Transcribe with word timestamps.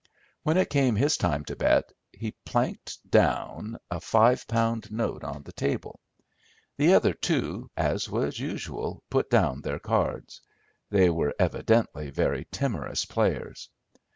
When 0.41 0.57
it 0.57 0.71
came 0.71 0.95
his 0.95 1.15
time 1.15 1.45
to 1.45 1.55
bet, 1.55 1.91
he 2.11 2.31
planked 2.43 2.97
down 3.07 3.77
a 3.91 3.99
five 3.99 4.47
pound 4.47 4.91
note 4.91 5.23
on 5.23 5.43
the 5.43 5.51
table. 5.51 5.99
The 6.77 6.91
other 6.95 7.13
two, 7.13 7.69
as 7.77 8.09
was 8.09 8.39
usual, 8.39 9.03
put 9.11 9.29
down 9.29 9.61
their 9.61 9.77
cards. 9.77 10.41
They 10.89 11.11
were 11.11 11.35
evidently 11.37 12.09
very 12.09 12.45
timorous 12.51 13.05
players. 13.05 13.69